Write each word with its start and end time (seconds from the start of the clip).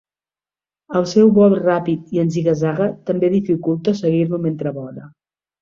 El 0.99 1.05
seu 1.11 1.29
vol 1.35 1.53
ràpid 1.59 2.17
i 2.17 2.23
en 2.23 2.33
ziga-zaga 2.37 2.89
també 3.11 3.33
dificulta 3.37 3.97
seguir-lo 4.03 4.45
mentre 4.49 4.75
vola. 4.81 5.11